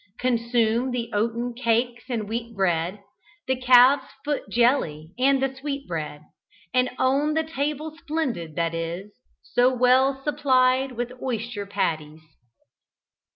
[0.17, 3.03] Consume the oaten cakes and wheat bread,
[3.47, 6.21] The calves foot jelly and the sweet bread,
[6.73, 12.21] And own the table splendid, that is So well supplied with oyster patties."